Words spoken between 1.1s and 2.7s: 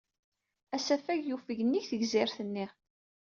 yufeg nnig tegzirt-nni.